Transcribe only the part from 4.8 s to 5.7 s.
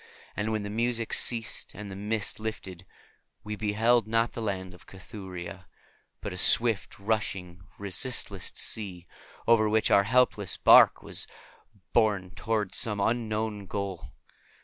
Cathuria,